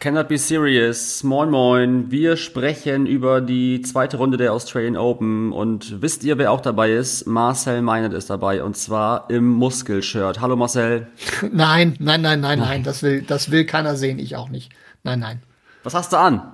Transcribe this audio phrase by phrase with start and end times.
[0.00, 1.22] Cannot be serious.
[1.22, 2.10] Moin moin.
[2.10, 6.92] Wir sprechen über die zweite Runde der Australian Open und wisst ihr, wer auch dabei
[6.92, 7.26] ist?
[7.26, 10.40] Marcel Meinert ist dabei und zwar im Muskelshirt.
[10.40, 11.08] Hallo Marcel.
[11.52, 14.72] Nein, nein, nein, nein, nein, das will, das will keiner sehen, ich auch nicht.
[15.02, 15.42] Nein, nein.
[15.82, 16.50] Was hast du an?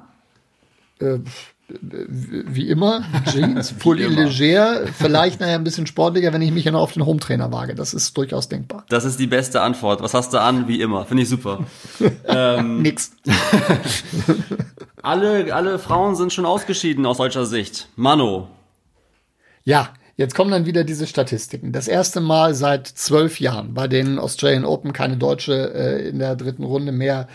[0.99, 1.19] Äh,
[1.69, 6.81] wie immer, Jeans, fully leger, vielleicht nachher ein bisschen sportlicher, wenn ich mich ja noch
[6.81, 7.75] auf den Hometrainer wage.
[7.75, 8.85] Das ist durchaus denkbar.
[8.89, 10.01] Das ist die beste Antwort.
[10.01, 10.69] Was hast du an?
[10.69, 11.07] Wie immer.
[11.07, 11.67] Finde ich super.
[12.27, 13.13] ähm, Nix.
[15.03, 17.89] alle, alle Frauen sind schon ausgeschieden aus deutscher Sicht.
[17.97, 18.49] Mano.
[19.65, 21.73] Ja, jetzt kommen dann wieder diese Statistiken.
[21.73, 26.37] Das erste Mal seit zwölf Jahren bei den Australian Open keine Deutsche äh, in der
[26.37, 27.27] dritten Runde mehr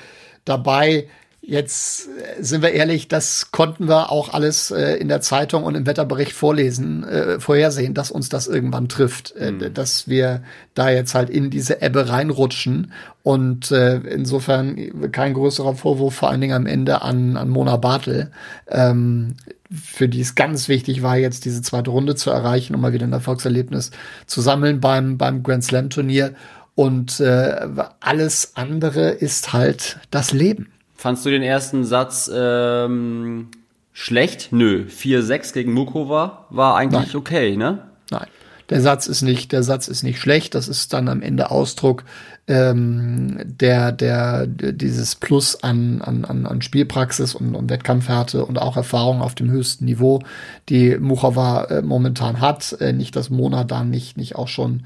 [0.45, 1.07] dabei.
[1.43, 5.73] Jetzt äh, sind wir ehrlich, das konnten wir auch alles äh, in der Zeitung und
[5.73, 10.43] im Wetterbericht vorlesen, äh, vorhersehen, dass uns das irgendwann trifft, äh, dass wir
[10.75, 12.91] da jetzt halt in diese Ebbe reinrutschen
[13.23, 18.29] und äh, insofern kein größerer Vorwurf, vor allen Dingen am Ende an, an Mona Bartel,
[18.67, 19.35] ähm,
[19.71, 23.07] für die es ganz wichtig war, jetzt diese zweite Runde zu erreichen, um mal wieder
[23.07, 23.89] ein Erfolgserlebnis
[24.27, 26.35] zu sammeln beim, beim Grand Slam Turnier.
[26.75, 27.67] Und äh,
[27.99, 30.67] alles andere ist halt das Leben.
[31.01, 33.47] Fandst du den ersten Satz ähm,
[33.91, 34.49] schlecht?
[34.51, 34.85] Nö.
[34.87, 37.15] 4-6 gegen Mukova war eigentlich Nein.
[37.15, 37.87] okay, ne?
[38.11, 38.27] Nein,
[38.71, 40.55] der Satz ist nicht, der Satz ist nicht schlecht.
[40.55, 42.05] Das ist dann am Ende Ausdruck
[42.47, 49.21] ähm, der, der, dieses Plus an, an, an Spielpraxis und, und Wettkampfhärte und auch Erfahrung
[49.21, 50.21] auf dem höchsten Niveau,
[50.69, 52.71] die Muchova äh, momentan hat.
[52.79, 54.83] Äh, nicht, dass Mona da nicht, nicht auch schon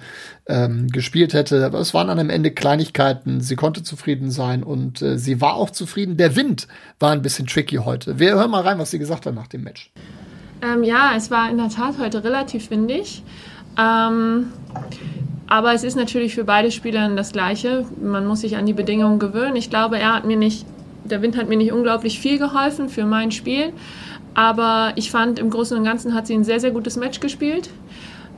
[0.48, 1.64] ähm, gespielt hätte.
[1.64, 3.40] Aber es waren dann am Ende Kleinigkeiten.
[3.40, 6.18] Sie konnte zufrieden sein und äh, sie war auch zufrieden.
[6.18, 6.68] Der Wind
[7.00, 8.18] war ein bisschen tricky heute.
[8.18, 9.92] Wir hören mal rein, was sie gesagt hat nach dem Match.
[10.64, 13.24] Ähm, ja, es war in der Tat heute relativ windig.
[13.78, 14.52] Ähm,
[15.48, 17.86] aber es ist natürlich für beide Spieler das Gleiche.
[18.02, 19.56] Man muss sich an die Bedingungen gewöhnen.
[19.56, 20.66] Ich glaube, er hat mir nicht,
[21.04, 23.72] der Wind hat mir nicht unglaublich viel geholfen für mein Spiel.
[24.34, 27.70] Aber ich fand, im Großen und Ganzen hat sie ein sehr, sehr gutes Match gespielt.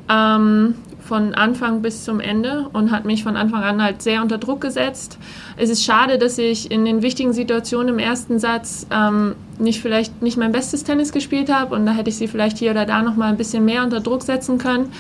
[0.10, 0.76] Ähm,
[1.08, 4.62] von Anfang bis zum Ende und hat mich von Anfang an halt sehr unter Druck
[4.62, 5.18] gesetzt.
[5.56, 10.22] Es ist schade, dass ich in den wichtigen Situationen im ersten Satz ähm, nicht vielleicht
[10.22, 13.02] nicht mein bestes Tennis gespielt habe und da hätte ich sie vielleicht hier oder da
[13.02, 14.92] noch mal ein bisschen mehr unter Druck setzen können.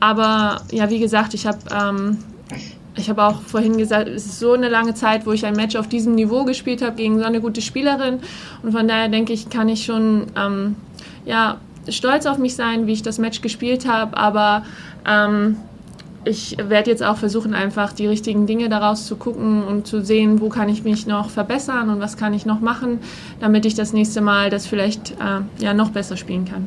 [0.00, 2.18] Aber ja, wie gesagt, ich habe ähm,
[2.96, 5.76] ich habe auch vorhin gesagt, es ist so eine lange Zeit, wo ich ein Match
[5.76, 8.20] auf diesem Niveau gespielt habe gegen so eine gute Spielerin.
[8.62, 10.76] Und von daher denke ich, kann ich schon ähm,
[11.26, 11.58] ja,
[11.90, 14.16] stolz auf mich sein, wie ich das Match gespielt habe.
[14.16, 14.64] Aber
[15.06, 15.56] ähm,
[16.24, 20.40] ich werde jetzt auch versuchen, einfach die richtigen Dinge daraus zu gucken und zu sehen,
[20.40, 22.98] wo kann ich mich noch verbessern und was kann ich noch machen,
[23.40, 26.66] damit ich das nächste Mal das vielleicht äh, ja, noch besser spielen kann.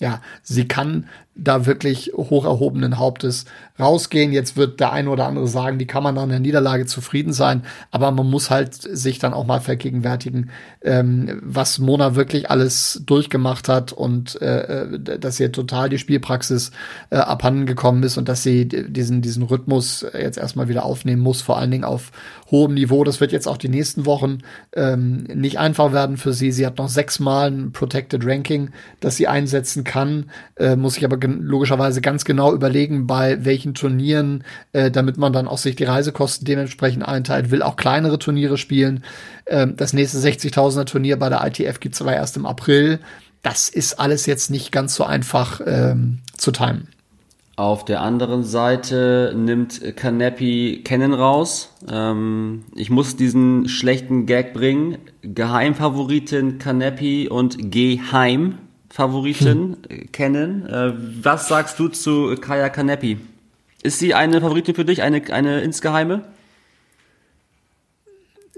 [0.00, 3.44] Ja, sie kann da wirklich hoch erhobenen Hauptes
[3.78, 4.32] rausgehen.
[4.32, 7.62] Jetzt wird der eine oder andere sagen, die kann man nach einer Niederlage zufrieden sein,
[7.90, 10.50] aber man muss halt sich dann auch mal vergegenwärtigen,
[10.82, 16.72] ähm, was Mona wirklich alles durchgemacht hat und äh, dass ihr total die Spielpraxis
[17.10, 21.40] äh, abhanden gekommen ist und dass sie diesen, diesen Rhythmus jetzt erstmal wieder aufnehmen muss,
[21.42, 22.10] vor allen Dingen auf
[22.50, 23.04] hohem Niveau.
[23.04, 24.38] Das wird jetzt auch die nächsten Wochen
[24.74, 26.52] ähm, nicht einfach werden für sie.
[26.52, 29.89] Sie hat noch sechsmal ein Protected Ranking, das sie einsetzen kann,
[30.56, 35.48] äh, muss ich aber logischerweise ganz genau überlegen, bei welchen Turnieren, äh, damit man dann
[35.48, 39.04] auch sich die Reisekosten dementsprechend einteilt, will auch kleinere Turniere spielen.
[39.46, 43.00] Ähm, das nächste 60.000er Turnier bei der ITF gibt's aber erst im April.
[43.42, 46.88] Das ist alles jetzt nicht ganz so einfach ähm, zu timen.
[47.60, 51.74] Auf der anderen Seite nimmt Kanepi Kennen raus.
[51.90, 54.96] Ähm, ich muss diesen schlechten Gag bringen.
[55.20, 57.70] Geheimfavoritin Kanepi und
[58.90, 60.12] Geheimfavoritin hm.
[60.12, 60.66] Kennen.
[60.66, 60.92] Äh,
[61.22, 63.18] was sagst du zu Kaya Kanepi?
[63.82, 66.22] Ist sie eine Favoritin für dich, eine, eine insgeheime?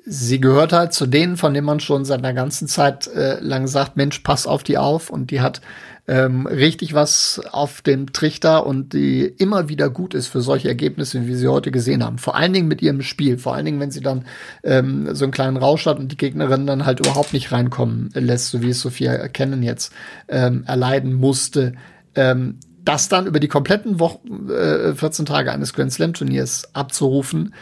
[0.04, 3.69] Sie gehört halt zu denen, von denen man schon seit einer ganzen Zeit äh, lang
[3.69, 5.10] sagt, Mensch, pass auf die auf.
[5.10, 5.60] Und die hat
[6.08, 11.26] ähm, richtig was auf dem Trichter und die immer wieder gut ist für solche Ergebnisse,
[11.26, 12.19] wie sie heute gesehen haben.
[12.19, 14.25] Vor allen Dingen mit ihrem Spiel, vor allen Dingen, wenn sie dann
[14.64, 18.50] ähm, so einen kleinen Rausch hat und die Gegnerin dann halt überhaupt nicht reinkommen lässt,
[18.50, 19.93] so wie es Sophia Kennen jetzt
[20.26, 21.75] ähm, erleiden musste.
[22.16, 27.54] Ähm, das dann über die kompletten Wochen, äh, 14 Tage eines Grand Slam Turniers abzurufen,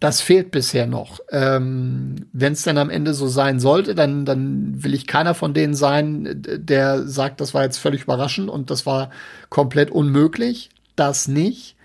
[0.00, 1.20] das fehlt bisher noch.
[1.30, 5.54] Ähm, Wenn es denn am Ende so sein sollte, dann, dann will ich keiner von
[5.54, 9.10] denen sein, der sagt, das war jetzt völlig überraschend und das war
[9.48, 10.70] komplett unmöglich.
[10.94, 11.76] Das nicht.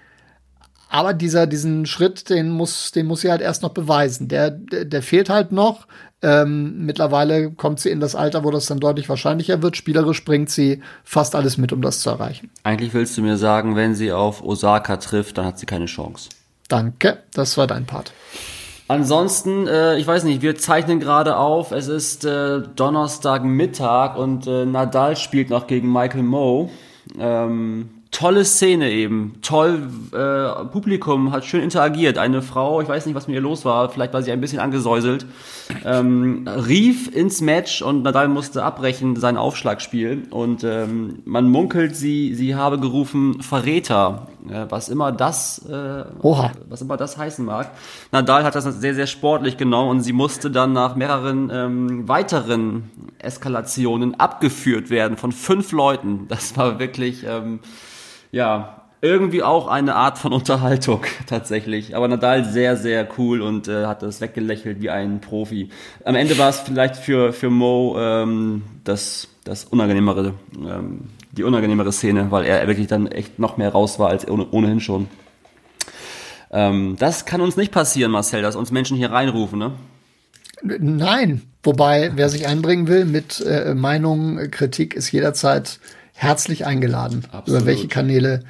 [0.89, 4.27] aber dieser, diesen Schritt, den muss, den muss sie halt erst noch beweisen.
[4.27, 5.87] Der, der, der fehlt halt noch.
[6.21, 9.75] Ähm, mittlerweile kommt sie in das Alter, wo das dann deutlich wahrscheinlicher wird.
[9.75, 12.51] Spielerisch bringt sie fast alles mit, um das zu erreichen.
[12.61, 16.29] Eigentlich willst du mir sagen, wenn sie auf Osaka trifft, dann hat sie keine Chance.
[16.67, 18.13] Danke, das war dein Part.
[18.87, 24.65] Ansonsten, äh, ich weiß nicht, wir zeichnen gerade auf, es ist äh, Donnerstagmittag und äh,
[24.65, 26.69] Nadal spielt noch gegen Michael Moe.
[27.17, 29.35] Ähm, tolle Szene eben.
[29.41, 32.17] Toll, äh, Publikum hat schön interagiert.
[32.17, 34.59] Eine Frau, ich weiß nicht, was mit ihr los war, vielleicht war sie ein bisschen
[34.59, 35.25] angesäuselt,
[35.83, 40.23] ähm, rief ins Match und Nadal musste abbrechen sein Aufschlagspiel.
[40.29, 44.27] Und ähm, man munkelt, sie, sie habe gerufen Verräter,
[44.69, 46.05] was immer das, äh,
[46.69, 47.71] was immer das heißen mag.
[48.11, 52.91] Nadal hat das sehr, sehr sportlich genommen und sie musste dann nach mehreren ähm, weiteren
[53.19, 56.27] Eskalationen abgeführt werden von fünf Leuten.
[56.27, 57.59] Das war wirklich ähm,
[58.31, 61.95] ja, irgendwie auch eine Art von Unterhaltung tatsächlich.
[61.95, 65.69] Aber Nadal sehr, sehr cool und äh, hat das weggelächelt wie ein Profi.
[66.05, 71.91] Am Ende war es vielleicht für, für Mo ähm, das, das unangenehmere, ähm, die unangenehmere
[71.91, 75.07] Szene, weil er wirklich dann echt noch mehr raus war als ohne, ohnehin schon.
[76.51, 79.71] Ähm, das kann uns nicht passieren, Marcel, dass uns Menschen hier reinrufen, ne?
[80.61, 81.41] Nein.
[81.63, 85.79] Wobei, wer sich einbringen will mit äh, Meinung, Kritik, ist jederzeit
[86.13, 87.25] herzlich eingeladen.
[87.31, 87.61] Absolut.
[87.61, 88.43] Über welche Kanäle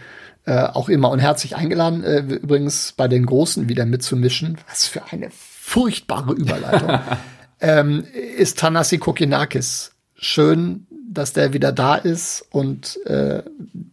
[0.45, 1.09] äh, auch immer.
[1.09, 4.57] Und herzlich eingeladen, äh, übrigens bei den Großen wieder mitzumischen.
[4.67, 6.99] Was für eine furchtbare Überleitung.
[7.61, 8.03] ähm,
[8.37, 9.91] ist Tanasi Kokinakis.
[10.15, 13.43] Schön, dass der wieder da ist und äh,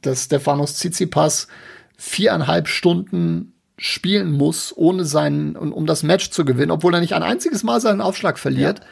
[0.03, 1.49] dass Stefanos Tsitsipas
[1.97, 7.23] viereinhalb Stunden spielen muss, ohne seinen, um das Match zu gewinnen, obwohl er nicht ein
[7.23, 8.81] einziges Mal seinen Aufschlag verliert.
[8.81, 8.85] Ja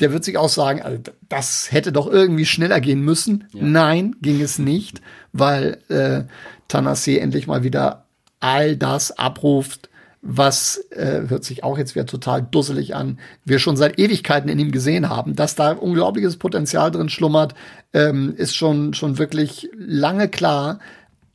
[0.00, 0.98] der wird sich auch sagen, also
[1.28, 3.44] das hätte doch irgendwie schneller gehen müssen.
[3.52, 3.62] Ja.
[3.62, 5.00] Nein, ging es nicht,
[5.32, 6.24] weil äh,
[6.66, 8.06] Tanasi endlich mal wieder
[8.40, 9.90] all das abruft,
[10.22, 14.58] was äh, hört sich auch jetzt wieder total dusselig an, wir schon seit Ewigkeiten in
[14.60, 15.34] ihm gesehen haben.
[15.34, 17.54] Dass da unglaubliches Potenzial drin schlummert,
[17.92, 20.78] ähm, ist schon, schon wirklich lange klar.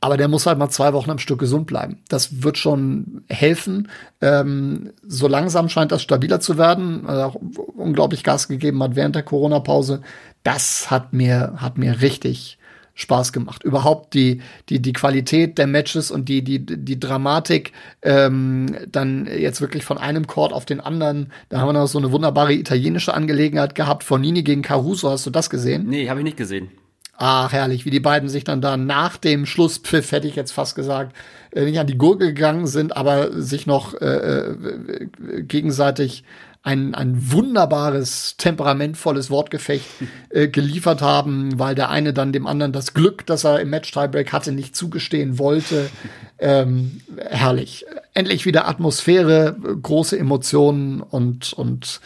[0.00, 1.98] Aber der muss halt mal zwei Wochen am Stück gesund bleiben.
[2.08, 3.88] Das wird schon helfen.
[4.20, 7.06] Ähm, so langsam scheint das stabiler zu werden.
[7.06, 7.34] Also auch
[7.76, 10.00] unglaublich Gas gegeben hat während der Corona-Pause.
[10.44, 12.57] Das hat mir, hat mir richtig
[12.98, 13.62] Spaß gemacht.
[13.62, 17.72] Überhaupt die, die, die Qualität der Matches und die, die, die Dramatik,
[18.02, 21.32] ähm, dann jetzt wirklich von einem Chord auf den anderen.
[21.48, 24.02] Da haben wir noch so eine wunderbare italienische Angelegenheit gehabt.
[24.02, 25.86] Fornini gegen Caruso, hast du das gesehen?
[25.86, 26.70] Nee, habe ich nicht gesehen.
[27.16, 30.74] Ach, herrlich, wie die beiden sich dann da nach dem Schlusspfiff, hätte ich jetzt fast
[30.74, 31.16] gesagt,
[31.52, 36.24] äh, nicht an die Gurgel gegangen sind, aber sich noch äh, äh, gegenseitig
[36.68, 39.86] ein, ein wunderbares, temperamentvolles Wortgefecht
[40.28, 44.32] äh, geliefert haben, weil der eine dann dem anderen das Glück, das er im Match-Tiebreak
[44.32, 45.90] hatte, nicht zugestehen wollte.
[46.40, 47.84] Ähm, herrlich.
[48.14, 52.00] Endlich wieder Atmosphäre, große Emotionen und, und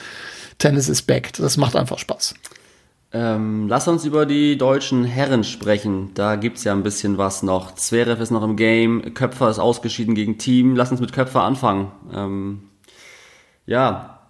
[0.56, 1.34] Tennis ist back.
[1.34, 2.34] Das macht einfach Spaß.
[3.12, 6.12] Ähm, lass uns über die deutschen Herren sprechen.
[6.14, 7.74] Da gibt's ja ein bisschen was noch.
[7.74, 10.76] Zverev ist noch im Game, Köpfer ist ausgeschieden gegen Team.
[10.76, 11.92] Lass uns mit Köpfer anfangen.
[12.14, 12.62] Ähm,
[13.66, 14.21] ja,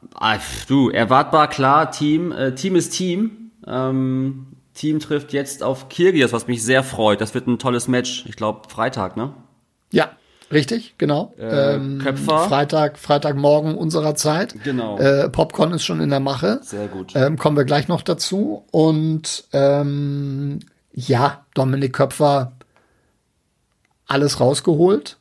[0.69, 2.33] du, erwartbar, klar, Team.
[2.33, 3.51] Äh, Team ist Team.
[3.67, 7.21] Ähm, Team trifft jetzt auf Kirgios, was mich sehr freut.
[7.21, 8.25] Das wird ein tolles Match.
[8.27, 9.35] Ich glaube, Freitag, ne?
[9.91, 10.13] Ja,
[10.53, 11.33] Richtig, genau.
[11.39, 12.41] Äh, ähm, Köpfer.
[12.41, 14.55] Freitag, Freitagmorgen unserer Zeit.
[14.63, 14.99] Genau.
[14.99, 16.61] Äh, Popcorn ist schon in der Mache.
[16.63, 17.13] Sehr gut.
[17.17, 18.65] Ähm, kommen wir gleich noch dazu.
[18.71, 20.59] Und ähm,
[20.93, 22.53] ja, Dominik Köpfer
[24.07, 25.17] alles rausgeholt.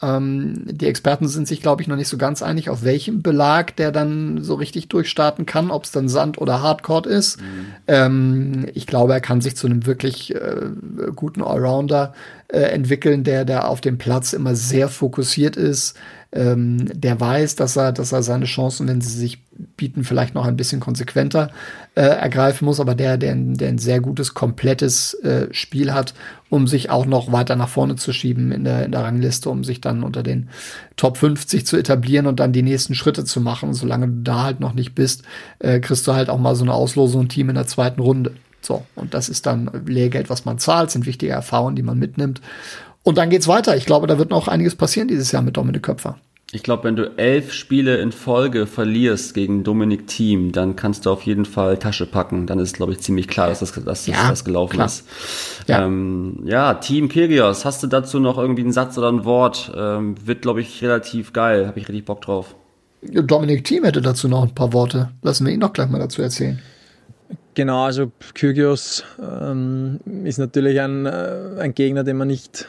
[0.00, 3.74] Ähm, die Experten sind sich, glaube ich, noch nicht so ganz einig, auf welchem Belag
[3.76, 7.40] der dann so richtig durchstarten kann, ob es dann Sand oder Hardcore ist.
[7.40, 7.66] Mhm.
[7.88, 10.70] Ähm, ich glaube, er kann sich zu einem wirklich äh,
[11.16, 12.14] guten Allrounder
[12.46, 15.96] äh, entwickeln, der, der auf dem Platz immer sehr fokussiert ist,
[16.30, 19.42] ähm, der weiß, dass er, dass er seine Chancen, wenn sie sich
[19.76, 21.50] bieten, vielleicht noch ein bisschen konsequenter
[21.94, 26.14] äh, ergreifen muss, aber der, der, der ein sehr gutes, komplettes äh, Spiel hat,
[26.48, 29.64] um sich auch noch weiter nach vorne zu schieben in der, in der Rangliste, um
[29.64, 30.48] sich dann unter den
[30.96, 33.74] Top 50 zu etablieren und dann die nächsten Schritte zu machen.
[33.74, 35.22] Solange du da halt noch nicht bist,
[35.58, 38.34] äh, kriegst du halt auch mal so eine Auslosung ein Team in der zweiten Runde.
[38.60, 42.40] So, und das ist dann Lehrgeld, was man zahlt, sind wichtige Erfahrungen, die man mitnimmt.
[43.02, 43.76] Und dann geht's weiter.
[43.76, 46.18] Ich glaube, da wird noch einiges passieren dieses Jahr mit Dominik Köpfer.
[46.50, 51.10] Ich glaube, wenn du elf Spiele in Folge verlierst gegen Dominik Thiem, dann kannst du
[51.10, 52.46] auf jeden Fall Tasche packen.
[52.46, 54.86] Dann ist, glaube ich, ziemlich klar, dass das, dass ja, das gelaufen klar.
[54.86, 55.04] ist.
[55.66, 55.84] Ja.
[55.84, 59.70] Ähm, ja, Team Kyrgios, hast du dazu noch irgendwie einen Satz oder ein Wort?
[59.76, 61.66] Ähm, wird, glaube ich, relativ geil.
[61.66, 62.56] Habe ich richtig Bock drauf.
[63.02, 65.10] Dominik Thiem hätte dazu noch ein paar Worte.
[65.20, 66.58] Lassen wir ihn noch gleich mal dazu erzählen.
[67.52, 72.68] Genau, also Kyrgios ähm, ist natürlich ein, äh, ein Gegner, den man nicht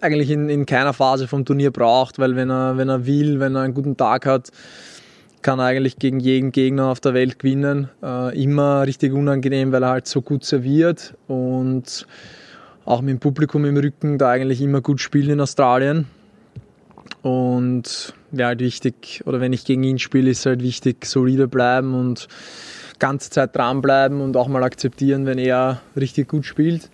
[0.00, 3.54] eigentlich in, in keiner Phase vom Turnier braucht, weil wenn er, wenn er will, wenn
[3.54, 4.50] er einen guten Tag hat,
[5.42, 7.88] kann er eigentlich gegen jeden Gegner auf der Welt gewinnen.
[8.02, 12.06] Äh, immer richtig unangenehm, weil er halt so gut serviert und
[12.84, 16.06] auch mit dem Publikum im Rücken da eigentlich immer gut spielt in Australien.
[17.22, 21.94] Und ja, halt wichtig, oder wenn ich gegen ihn spiele, ist halt wichtig, solide bleiben
[21.94, 22.28] und
[22.98, 26.90] ganze Zeit dranbleiben und auch mal akzeptieren, wenn er richtig gut spielt.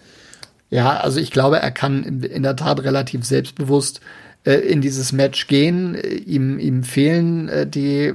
[0.73, 4.01] Ja, also ich glaube, er kann in der Tat relativ selbstbewusst
[4.45, 5.95] äh, in dieses Match gehen.
[5.95, 8.15] Ihm, ihm fehlen äh, die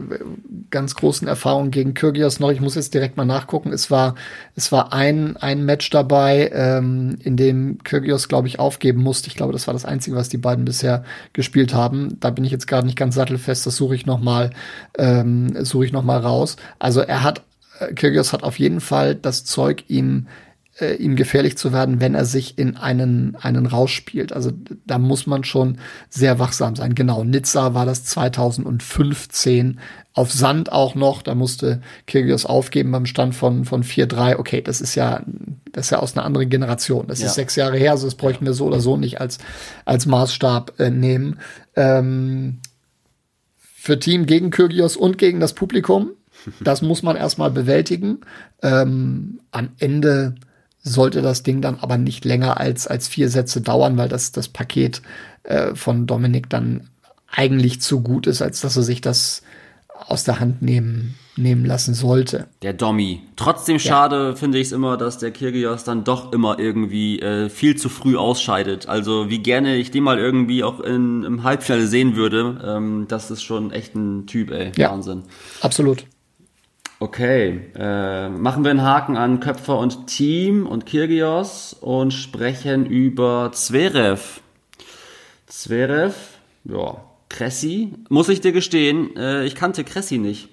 [0.72, 2.50] ganz großen Erfahrungen gegen Kyrgios noch.
[2.50, 3.72] Ich muss jetzt direkt mal nachgucken.
[3.72, 4.16] Es war,
[4.56, 9.28] es war ein, ein Match dabei, ähm, in dem Kyrgios, glaube ich, aufgeben musste.
[9.28, 12.20] Ich glaube, das war das Einzige, was die beiden bisher gespielt haben.
[12.20, 13.68] Da bin ich jetzt gerade nicht ganz sattelfest.
[13.68, 14.50] Das suche ich noch mal,
[14.98, 16.56] ähm, suche ich noch mal raus.
[16.80, 17.44] Also er hat,
[17.80, 20.26] äh, Kyrgios hat auf jeden Fall das Zeug, ihm
[20.80, 24.34] äh, ihm gefährlich zu werden, wenn er sich in einen, einen Rausch spielt.
[24.34, 24.52] Also
[24.86, 25.78] da muss man schon
[26.10, 26.96] sehr wachsam sein.
[26.96, 29.80] Genau, Nizza war das 2015
[30.14, 31.22] auf Sand auch noch.
[31.22, 34.38] Da musste Kyrgios aufgeben beim Stand von, von 4-3.
[34.38, 35.24] Okay, das ist ja,
[35.72, 37.08] das ist ja aus einer anderen Generation.
[37.08, 37.28] Das ja.
[37.28, 39.40] ist sechs Jahre her, also das bräuchten wir so oder so nicht als,
[39.86, 41.40] als Maßstab äh, nehmen.
[41.76, 42.60] Ähm,
[43.56, 46.12] für Team gegen Kyrgios und gegen das Publikum.
[46.60, 48.20] Das muss man erstmal bewältigen.
[48.62, 50.36] Ähm, am Ende
[50.88, 54.48] sollte das Ding dann aber nicht länger als, als vier Sätze dauern, weil das, das
[54.48, 55.02] Paket
[55.44, 56.90] äh, von Dominik dann
[57.30, 59.44] eigentlich zu gut ist, als dass er sich das
[60.08, 62.48] aus der Hand nehmen, nehmen lassen sollte.
[62.62, 63.22] Der Dommy.
[63.36, 64.36] Trotzdem schade ja.
[64.36, 68.16] finde ich es immer, dass der Kirgios dann doch immer irgendwie äh, viel zu früh
[68.16, 68.88] ausscheidet.
[68.88, 73.32] Also wie gerne ich den mal irgendwie auch in, im Halbfinale sehen würde, ähm, das
[73.32, 74.72] ist schon echt ein Typ, ey.
[74.78, 75.24] Ja, Wahnsinn.
[75.62, 76.06] Absolut.
[77.00, 83.52] Okay, äh, machen wir einen Haken an Köpfer und Team und Kirgios und sprechen über
[83.54, 84.42] Zverev.
[85.46, 86.16] Zverev,
[86.64, 87.94] ja, Cressy.
[88.10, 90.50] Muss ich dir gestehen, äh, ich kannte Cressy nicht.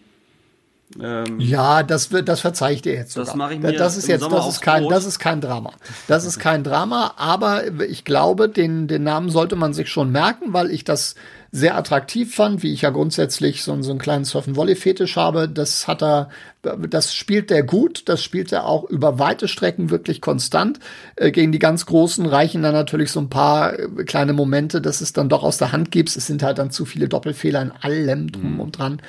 [1.00, 3.12] Ähm, ja, das das verzeih ich dir jetzt.
[3.12, 3.26] Sogar.
[3.26, 3.72] Das mache ich mir.
[3.72, 5.72] Das ist jetzt, Sommer das ist kein, das ist kein Drama.
[6.06, 10.52] Das ist kein Drama, aber ich glaube, den, den Namen sollte man sich schon merken,
[10.52, 11.14] weil ich das
[11.54, 15.48] sehr attraktiv fand, wie ich ja grundsätzlich so, so einen kleinen Surfen-Volley-Fetisch habe.
[15.48, 16.28] Das hat er,
[16.62, 20.80] das spielt er gut, das spielt er auch über weite Strecken wirklich konstant.
[21.14, 25.00] Äh, gegen die ganz Großen reichen dann natürlich so ein paar äh, kleine Momente, dass
[25.00, 26.16] es dann doch aus der Hand gibt.
[26.16, 28.60] Es sind halt dann zu viele Doppelfehler in allem drum mhm.
[28.60, 29.00] und dran.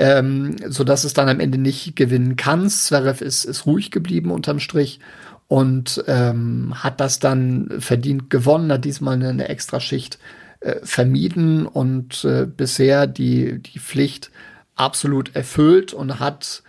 [0.00, 2.70] Ähm, so dass es dann am Ende nicht gewinnen kann.
[2.70, 5.00] Zverev ist, ist ruhig geblieben unterm Strich
[5.48, 10.18] und ähm, hat das dann verdient gewonnen, hat diesmal eine, eine extra Schicht
[10.60, 14.30] äh, vermieden und äh, bisher die, die Pflicht
[14.76, 16.62] absolut erfüllt und hat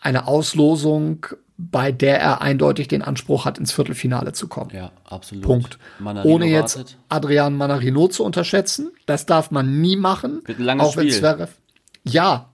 [0.00, 4.70] eine Auslosung, bei der er eindeutig den Anspruch hat, ins Viertelfinale zu kommen.
[4.74, 5.44] Ja, absolut.
[5.44, 5.78] Punkt.
[5.98, 6.98] Manarino Ohne jetzt wartet.
[7.08, 8.90] Adrian Manarino zu unterschätzen.
[9.06, 10.42] Das darf man nie machen.
[10.44, 11.52] Wird ein langes auch wenn Zverev,
[12.08, 12.50] ja,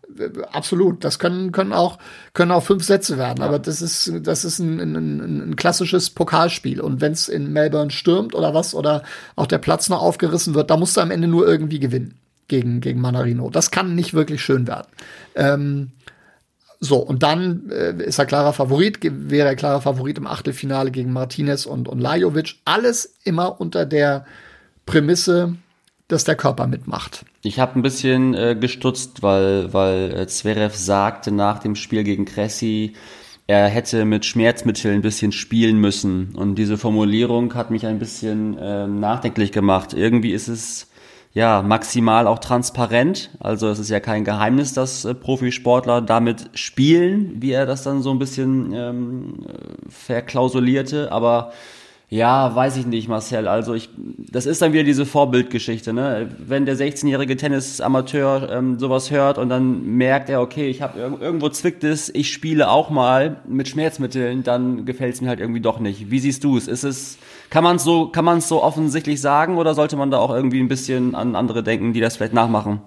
[0.53, 1.05] absolut.
[1.05, 1.99] Das können, können auch,
[2.35, 3.41] können auch fünf Sätze werden.
[3.41, 3.47] Ja.
[3.47, 6.81] Aber das ist, das ist ein, ein, ein klassisches Pokalspiel.
[6.81, 9.03] Und wenn es in Melbourne stürmt oder was, oder
[9.37, 12.19] auch der Platz noch aufgerissen wird, da musst du am Ende nur irgendwie gewinnen
[12.49, 13.51] gegen, gegen Manarino.
[13.51, 14.89] Das kann nicht wirklich schön werden.
[15.35, 15.93] Ähm,
[16.81, 21.13] so, und dann äh, ist er klarer Favorit, wäre er klarer Favorit im Achtelfinale gegen
[21.13, 22.57] Martinez und, und Lajovic.
[22.65, 24.27] Alles immer unter der
[24.85, 25.55] Prämisse,
[26.13, 27.25] dass der Körper mitmacht.
[27.43, 32.25] Ich habe ein bisschen äh, gestutzt, weil, weil äh, Zverev sagte nach dem Spiel gegen
[32.25, 32.95] Cressy,
[33.47, 36.35] er hätte mit Schmerzmitteln ein bisschen spielen müssen.
[36.37, 39.95] Und diese Formulierung hat mich ein bisschen äh, nachdenklich gemacht.
[39.95, 40.89] Irgendwie ist es
[41.35, 43.31] ja maximal auch transparent.
[43.41, 48.03] Also es ist ja kein Geheimnis, dass äh, Profisportler damit spielen, wie er das dann
[48.03, 51.11] so ein bisschen ähm, äh, verklausulierte.
[51.11, 51.53] Aber
[52.13, 53.49] ja, weiß ich nicht, Marcel.
[53.49, 53.89] Also ich,
[54.31, 56.29] das ist dann wieder diese Vorbildgeschichte, ne?
[56.47, 61.49] Wenn der 16-jährige Tennisamateur ähm, sowas hört und dann merkt er, okay, ich habe irgendwo
[61.49, 65.81] zwickt es, ich spiele auch mal mit Schmerzmitteln, dann gefällt es mir halt irgendwie doch
[65.81, 66.11] nicht.
[66.11, 66.69] Wie siehst du es?
[66.69, 67.17] Ist es,
[67.49, 70.35] kann man es so, kann man es so offensichtlich sagen oder sollte man da auch
[70.35, 72.83] irgendwie ein bisschen an andere denken, die das vielleicht nachmachen?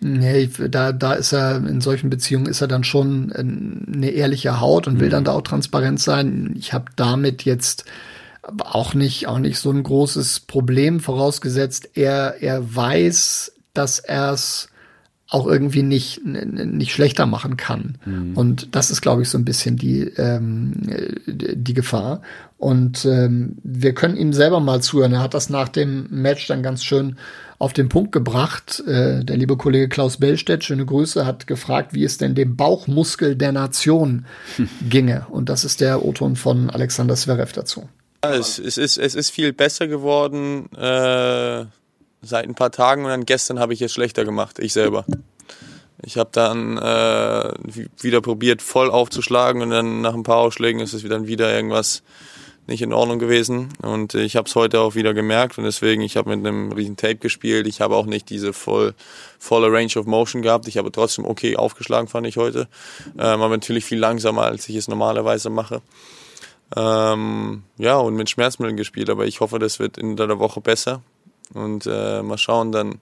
[0.00, 4.86] Nee, da, da ist er, in solchen Beziehungen ist er dann schon eine ehrliche Haut
[4.86, 5.12] und will mhm.
[5.12, 6.54] dann da auch transparent sein.
[6.56, 7.84] Ich habe damit jetzt
[8.42, 14.68] auch nicht, auch nicht so ein großes Problem, vorausgesetzt, er, er weiß, dass er es
[15.28, 17.96] auch irgendwie nicht, nicht schlechter machen kann.
[18.04, 18.36] Mhm.
[18.36, 20.74] Und das ist, glaube ich, so ein bisschen die, ähm,
[21.26, 22.20] die Gefahr.
[22.58, 25.14] Und ähm, wir können ihm selber mal zuhören.
[25.14, 27.16] Er hat das nach dem Match dann ganz schön
[27.58, 28.82] auf den Punkt gebracht.
[28.86, 33.34] Äh, der liebe Kollege Klaus Bellstedt, schöne Grüße, hat gefragt, wie es denn dem Bauchmuskel
[33.34, 34.26] der Nation
[34.90, 35.26] ginge.
[35.30, 37.88] Und das ist der O-Ton von Alexander Zverev dazu.
[38.22, 41.64] Es, es, ist, es ist viel besser geworden äh,
[42.22, 45.04] seit ein paar Tagen und dann gestern habe ich es schlechter gemacht, ich selber.
[46.04, 47.52] Ich habe dann äh,
[48.00, 52.02] wieder probiert, voll aufzuschlagen und dann nach ein paar Ausschlägen ist es dann wieder irgendwas
[52.66, 53.70] nicht in Ordnung gewesen.
[53.82, 56.96] Und ich habe es heute auch wieder gemerkt und deswegen, ich habe mit einem riesen
[56.96, 57.66] Tape gespielt.
[57.66, 58.94] Ich habe auch nicht diese voll,
[59.38, 60.68] volle Range of Motion gehabt.
[60.68, 62.68] Ich habe trotzdem okay aufgeschlagen, fand ich heute.
[63.18, 65.82] Ähm, aber natürlich viel langsamer, als ich es normalerweise mache.
[66.76, 71.02] Ähm, ja, und mit Schmerzmitteln gespielt, aber ich hoffe, das wird in der Woche besser.
[71.52, 73.00] Und äh, mal schauen dann,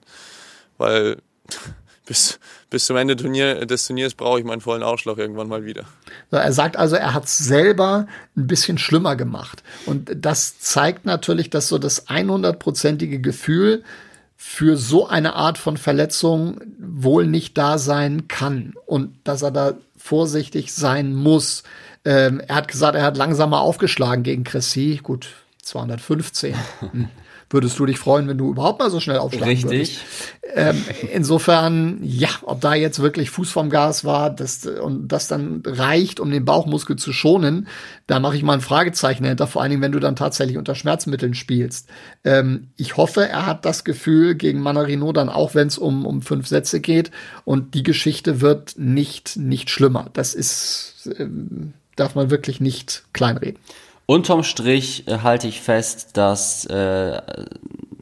[0.77, 1.17] weil
[2.05, 5.85] bis, bis zum Ende Turnier, des Turniers brauche ich meinen vollen Ausschlag irgendwann mal wieder.
[6.31, 9.63] Er sagt also, er hat es selber ein bisschen schlimmer gemacht.
[9.85, 13.83] Und das zeigt natürlich, dass so das 100-prozentige Gefühl
[14.35, 19.75] für so eine Art von Verletzung wohl nicht da sein kann und dass er da
[19.95, 21.61] vorsichtig sein muss.
[22.03, 24.99] Ähm, er hat gesagt, er hat langsamer aufgeschlagen gegen Cressy.
[25.03, 25.29] Gut,
[25.61, 26.55] 215.
[27.53, 29.99] würdest du dich freuen, wenn du überhaupt mal so schnell aufschlagen Richtig.
[30.53, 35.61] Ähm, insofern, ja, ob da jetzt wirklich Fuß vom Gas war das, und das dann
[35.65, 37.67] reicht, um den Bauchmuskel zu schonen,
[38.07, 40.75] da mache ich mal ein Fragezeichen hinter, vor allen Dingen, wenn du dann tatsächlich unter
[40.75, 41.87] Schmerzmitteln spielst.
[42.23, 46.21] Ähm, ich hoffe, er hat das Gefühl gegen Manarino dann auch, wenn es um, um
[46.21, 47.11] fünf Sätze geht
[47.45, 50.09] und die Geschichte wird nicht, nicht schlimmer.
[50.13, 53.59] Das ist, ähm, darf man wirklich nicht kleinreden.
[54.05, 57.21] Unterm Strich äh, halte ich fest, dass äh,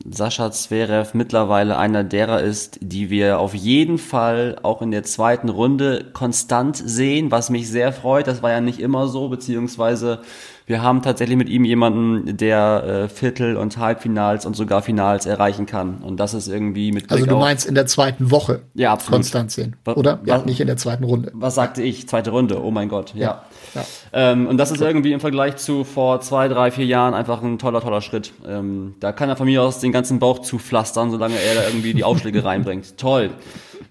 [0.09, 5.49] Sascha Zverev mittlerweile einer derer ist, die wir auf jeden Fall auch in der zweiten
[5.49, 8.27] Runde konstant sehen, was mich sehr freut.
[8.27, 10.21] Das war ja nicht immer so, beziehungsweise
[10.65, 15.65] wir haben tatsächlich mit ihm jemanden, der äh, Viertel- und Halbfinals und sogar Finals erreichen
[15.65, 15.97] kann.
[15.97, 19.17] Und das ist irgendwie mit Blick Also du meinst in der zweiten Woche ja, absolut.
[19.17, 20.19] konstant sehen, oder?
[20.25, 21.31] Ja, nicht in der zweiten Runde.
[21.33, 22.07] Was sagte ich?
[22.07, 23.21] Zweite Runde, oh mein Gott, ja.
[23.21, 23.43] ja,
[23.75, 23.85] ja.
[24.13, 27.59] Ähm, und das ist irgendwie im Vergleich zu vor zwei, drei, vier Jahren einfach ein
[27.59, 28.33] toller, toller Schritt.
[28.47, 31.93] Ähm, da kann er von mir aus den ganzen Bauch zupflastern, solange er da irgendwie
[31.93, 32.97] die Aufschläge reinbringt.
[32.97, 33.31] Toll.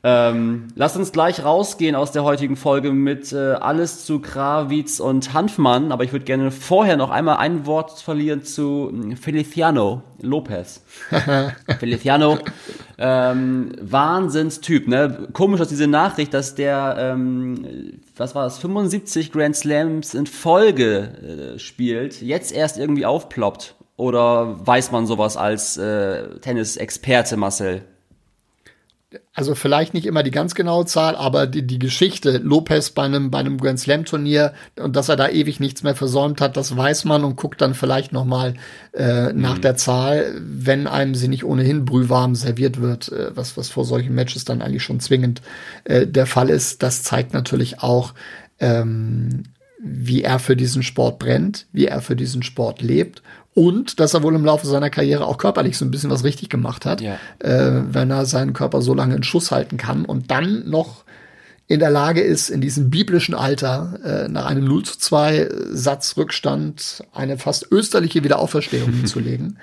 [0.02, 5.32] Ähm, lasst uns gleich rausgehen aus der heutigen Folge mit äh, alles zu Krawitz und
[5.32, 10.82] Hanfmann, aber ich würde gerne vorher noch einmal ein Wort verlieren zu hm, Feliciano Lopez.
[11.78, 12.38] Feliciano,
[12.98, 15.28] ähm, Wahnsinnstyp, ne?
[15.32, 21.54] Komisch, dass diese Nachricht, dass der, ähm, was war das, 75 Grand Slams in Folge
[21.54, 23.74] äh, spielt, jetzt erst irgendwie aufploppt.
[23.96, 27.82] Oder weiß man sowas als äh, Tennisexperte, Marcel?
[29.32, 33.30] Also vielleicht nicht immer die ganz genaue Zahl, aber die, die Geschichte Lopez bei einem,
[33.30, 36.76] bei einem Grand Slam Turnier und dass er da ewig nichts mehr versäumt hat, das
[36.76, 38.54] weiß man und guckt dann vielleicht noch mal
[38.92, 39.40] äh, mhm.
[39.40, 43.86] nach der Zahl, wenn einem sie nicht ohnehin brühwarm serviert wird, äh, was, was vor
[43.86, 45.40] solchen Matches dann eigentlich schon zwingend
[45.84, 46.82] äh, der Fall ist.
[46.82, 48.12] Das zeigt natürlich auch,
[48.60, 49.44] ähm,
[49.80, 53.22] wie er für diesen Sport brennt, wie er für diesen Sport lebt
[53.58, 56.48] und dass er wohl im Laufe seiner Karriere auch körperlich so ein bisschen was richtig
[56.48, 57.18] gemacht hat, ja.
[57.40, 61.02] äh, wenn er seinen Körper so lange in Schuss halten kann und dann noch
[61.66, 66.16] in der Lage ist, in diesem biblischen Alter äh, nach einem 0 zu 2 Satz
[66.16, 69.58] Rückstand eine fast österliche Wiederauferstehung hinzulegen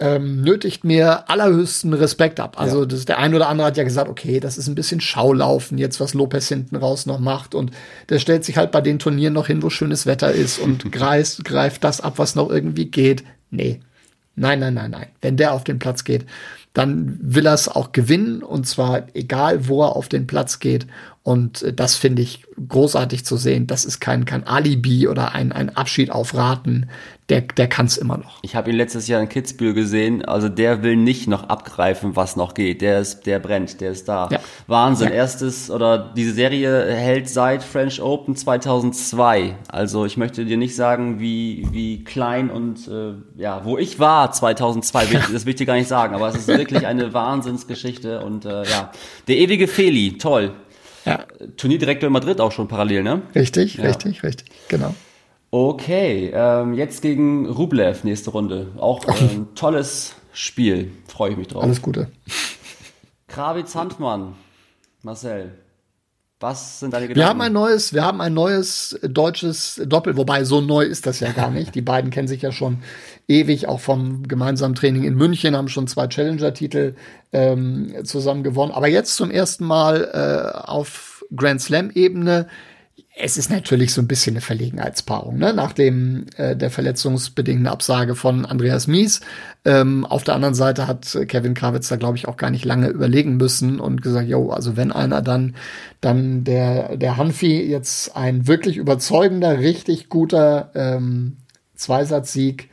[0.00, 2.60] ähm, nötigt mir allerhöchsten Respekt ab.
[2.60, 2.86] Also ja.
[2.86, 5.98] das, der ein oder andere hat ja gesagt, okay, das ist ein bisschen Schaulaufen jetzt,
[5.98, 7.54] was Lopez hinten raus noch macht.
[7.54, 7.72] Und
[8.08, 11.44] der stellt sich halt bei den Turnieren noch hin, wo schönes Wetter ist und greift,
[11.44, 13.24] greift das ab, was noch irgendwie geht.
[13.50, 13.80] Nee.
[14.36, 15.08] Nein, nein, nein, nein.
[15.20, 16.24] Wenn der auf den Platz geht,
[16.74, 20.86] dann will er es auch gewinnen und zwar egal, wo er auf den Platz geht.
[21.22, 23.66] Und äh, das finde ich großartig zu sehen.
[23.66, 26.88] Das ist kein, kein Alibi oder ein, ein Abschied auf Raten
[27.28, 28.38] der, der kann es immer noch.
[28.42, 30.24] Ich habe ihn letztes Jahr in Kitzbühel gesehen.
[30.24, 32.80] Also der will nicht noch abgreifen, was noch geht.
[32.80, 34.28] Der ist, der brennt, der ist da.
[34.32, 34.40] Ja.
[34.66, 35.08] Wahnsinn.
[35.08, 35.14] Ja.
[35.14, 39.56] Erstes oder diese Serie hält seit French Open 2002.
[39.68, 44.32] Also ich möchte dir nicht sagen, wie wie klein und äh, ja, wo ich war
[44.32, 45.06] 2002.
[45.32, 46.14] das will ich dir gar nicht sagen.
[46.14, 48.90] Aber es ist wirklich eine Wahnsinnsgeschichte und äh, ja,
[49.26, 50.54] der ewige Feli, toll.
[51.08, 51.24] Ja.
[51.56, 53.22] Turnierdirektor in Madrid auch schon parallel, ne?
[53.34, 53.84] Richtig, ja.
[53.84, 54.94] richtig, richtig, genau.
[55.50, 58.72] Okay, ähm, jetzt gegen Rublev nächste Runde.
[58.76, 60.90] Auch ein tolles Spiel.
[61.06, 61.62] Freue ich mich drauf.
[61.62, 62.10] Alles Gute.
[63.28, 64.34] Krawitz Handmann,
[65.02, 65.52] Marcel.
[66.40, 67.20] Was sind deine Gedanken?
[67.20, 71.18] Wir haben ein neues, wir haben ein neues deutsches Doppel, wobei so neu ist das
[71.18, 71.74] ja gar nicht.
[71.74, 72.78] Die beiden kennen sich ja schon
[73.26, 76.94] ewig, auch vom gemeinsamen Training in München, haben schon zwei Challenger-Titel
[77.32, 78.70] ähm, zusammen gewonnen.
[78.70, 82.46] Aber jetzt zum ersten Mal äh, auf Grand Slam-Ebene
[83.20, 85.52] es ist natürlich so ein bisschen eine Verlegenheitspaarung, ne?
[85.52, 89.20] nach dem äh, der verletzungsbedingten Absage von Andreas Mies.
[89.64, 92.88] Ähm, auf der anderen Seite hat Kevin Krawitz da, glaube ich, auch gar nicht lange
[92.88, 95.56] überlegen müssen und gesagt, jo, also wenn einer dann,
[96.00, 101.38] dann der, der Hanfi jetzt ein wirklich überzeugender, richtig guter ähm,
[101.74, 102.70] Zweisatzsieg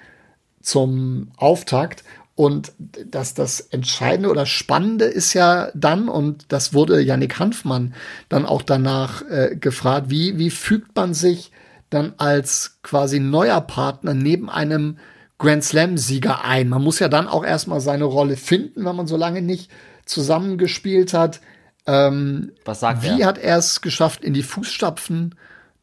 [0.61, 2.03] zum Auftakt.
[2.35, 7.93] Und das, das Entscheidende oder Spannende ist ja dann, und das wurde Yannick Hanfmann
[8.27, 11.51] dann auch danach äh, gefragt, wie, wie fügt man sich
[11.89, 14.97] dann als quasi neuer Partner neben einem
[15.37, 16.67] Grand Slam-Sieger ein?
[16.67, 19.71] Man muss ja dann auch erstmal seine Rolle finden, wenn man so lange nicht
[20.05, 21.39] zusammengespielt hat.
[21.87, 23.27] Ähm, Was sagt wie er?
[23.27, 25.35] hat er es geschafft, in die Fußstapfen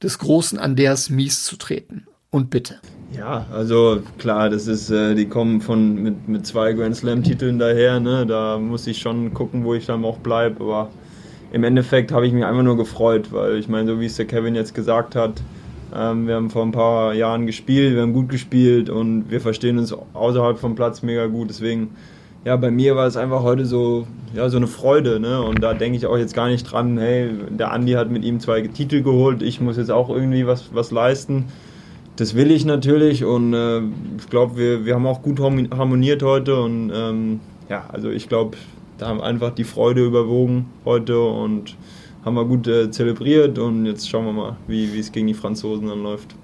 [0.03, 2.07] des großen Andreas Mies zu treten?
[2.29, 2.79] Und bitte.
[3.17, 8.01] Ja, also klar, das ist, äh, die kommen von mit, mit zwei Grand Slam-Titeln daher,
[8.01, 8.25] ne?
[8.27, 10.63] Da muss ich schon gucken, wo ich dann auch bleibe.
[10.65, 10.89] Aber
[11.53, 14.25] im Endeffekt habe ich mich einfach nur gefreut, weil ich meine, so wie es der
[14.25, 15.43] Kevin jetzt gesagt hat,
[15.95, 19.79] ähm, wir haben vor ein paar Jahren gespielt, wir haben gut gespielt und wir verstehen
[19.79, 21.51] uns außerhalb vom Platz mega gut.
[21.51, 21.91] Deswegen,
[22.47, 25.43] ja, bei mir war es einfach heute so, ja, so eine Freude, ne?
[25.43, 28.41] Und da denke ich auch jetzt gar nicht dran, hey, der Andi hat mit ihm
[28.41, 31.45] zwei Titel geholt, ich muss jetzt auch irgendwie was, was leisten
[32.17, 33.81] das will ich natürlich und äh,
[34.19, 38.57] ich glaube, wir, wir haben auch gut harmoniert heute und ähm, ja, also ich glaube,
[38.99, 41.77] da haben einfach die Freude überwogen heute und
[42.25, 45.89] haben wir gut äh, zelebriert und jetzt schauen wir mal, wie es gegen die Franzosen
[45.89, 46.35] dann läuft.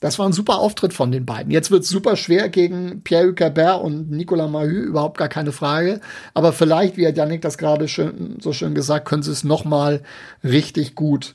[0.00, 1.50] Das war ein super Auftritt von den beiden.
[1.50, 6.00] Jetzt wird es super schwer gegen Pierre Hucabert und Nicolas Mahü, überhaupt gar keine Frage.
[6.34, 9.64] Aber vielleicht, wie hat Yannick das gerade schön, so schön gesagt, können sie es noch
[9.64, 10.02] mal
[10.44, 11.34] richtig gut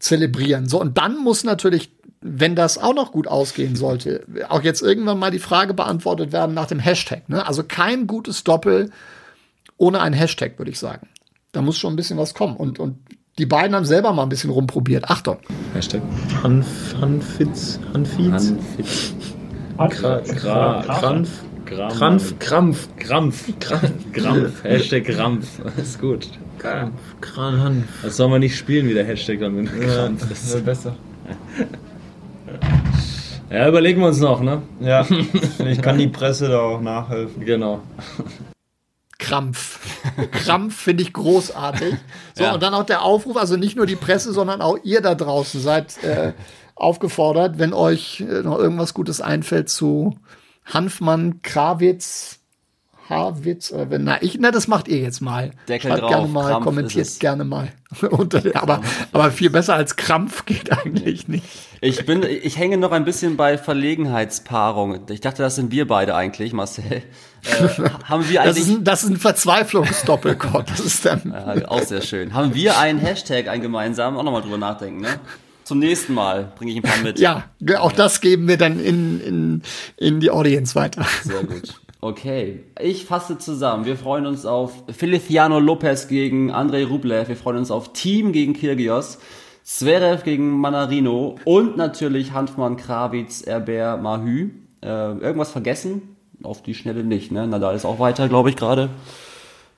[0.00, 0.68] zelebrieren.
[0.68, 1.92] So, und dann muss natürlich
[2.26, 6.54] wenn das auch noch gut ausgehen sollte, auch jetzt irgendwann mal die Frage beantwortet werden
[6.54, 7.28] nach dem Hashtag.
[7.28, 7.46] Ne?
[7.46, 8.90] Also kein gutes Doppel
[9.76, 11.06] ohne einen Hashtag, würde ich sagen.
[11.52, 12.56] Da muss schon ein bisschen was kommen.
[12.56, 12.96] Und, und
[13.38, 15.10] die beiden haben selber mal ein bisschen rumprobiert.
[15.10, 15.36] Achtung.
[15.74, 16.00] Hashtag
[16.42, 18.54] Hanf, Hanfitz, Hanfiz.
[19.76, 21.28] Gra, gra, Krampf.
[21.66, 22.88] Gram- Krampf, Krampf.
[22.98, 23.44] Krampf.
[24.12, 24.64] Krampf.
[24.64, 25.46] Hashtag Krampf.
[25.76, 26.28] Ist gut.
[26.58, 27.84] Krampf, Kran, Hanf.
[28.02, 30.64] Das soll man nicht spielen, wie der Hashtag dann mit Ja, Krampf das ist.
[30.64, 30.96] besser.
[33.54, 34.62] Ja, überlegen wir uns noch, ne?
[34.80, 35.06] Ja,
[35.64, 37.44] ich kann die Presse da auch nachhelfen.
[37.44, 37.80] Genau.
[39.18, 39.78] Krampf.
[40.32, 41.94] Krampf finde ich großartig.
[42.34, 42.54] So, Ja.
[42.54, 45.60] und dann auch der Aufruf, also nicht nur die Presse, sondern auch ihr da draußen
[45.60, 46.32] seid äh,
[46.74, 50.18] aufgefordert, wenn euch äh, noch irgendwas Gutes einfällt zu
[50.64, 52.40] Hanfmann, Krawitz,
[53.08, 55.50] Harwitz, äh, wenn, na, ich, na, das macht ihr jetzt mal.
[55.68, 57.18] Deckel Schreibt drauf, gerne mal, Krampf kommentiert ist es.
[57.18, 57.68] gerne mal.
[58.02, 58.80] Äh, aber,
[59.12, 61.46] aber viel besser als Krampf geht eigentlich nicht.
[61.80, 65.00] Ich bin, ich hänge noch ein bisschen bei Verlegenheitspaarung.
[65.10, 66.84] Ich dachte, das sind wir beide eigentlich, Marcel.
[66.84, 67.02] Äh,
[68.04, 70.70] haben wir Das ist eigentlich, ein, das ist ein Verzweiflungsdoppelkott.
[70.70, 71.32] Das ist dann.
[71.32, 72.34] ja, auch sehr schön.
[72.34, 74.18] Haben wir einen Hashtag, einen gemeinsamen?
[74.18, 75.20] Auch nochmal drüber nachdenken, ne?
[75.64, 77.18] Zum nächsten Mal bringe ich ein paar mit.
[77.18, 77.44] Ja,
[77.78, 79.62] auch das geben wir dann in, in,
[79.96, 81.06] in die Audience weiter.
[81.22, 81.80] Sehr gut.
[82.04, 83.86] Okay, ich fasse zusammen.
[83.86, 87.28] Wir freuen uns auf Feliciano Lopez gegen Andrei Rublev.
[87.28, 89.18] Wir freuen uns auf Team gegen Kirgios.
[89.62, 91.36] Zverev gegen Manarino.
[91.46, 94.50] Und natürlich Hanfmann, Krawitz, Erber, Mahü.
[94.82, 96.16] Äh, irgendwas vergessen?
[96.42, 97.46] Auf die Schnelle nicht, ne?
[97.46, 98.90] Nadal ist auch weiter, glaube ich, gerade.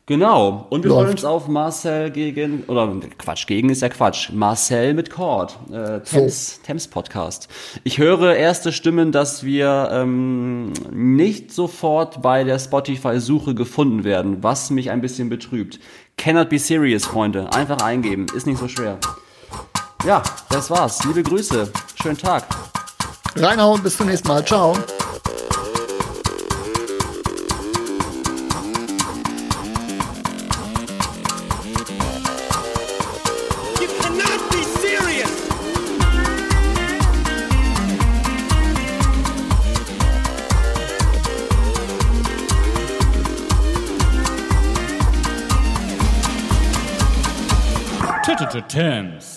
[0.09, 0.69] Genau.
[0.71, 1.01] Und wir Läuft.
[1.01, 4.31] freuen uns auf Marcel gegen, oder Quatsch, gegen ist ja Quatsch.
[4.33, 5.59] Marcel mit Cord.
[5.73, 7.49] Äh, Thames, Thames Podcast.
[7.83, 14.71] Ich höre erste Stimmen, dass wir ähm, nicht sofort bei der Spotify-Suche gefunden werden, was
[14.71, 15.81] mich ein bisschen betrübt.
[16.17, 17.53] Cannot be serious, Freunde.
[17.53, 18.27] Einfach eingeben.
[18.37, 18.99] Ist nicht so schwer.
[20.07, 21.03] Ja, das war's.
[21.05, 21.69] Liebe Grüße.
[22.01, 22.45] Schönen Tag.
[23.35, 24.45] Reinhauen, bis zum nächsten Mal.
[24.45, 24.73] Ciao.
[48.77, 49.36] Thames.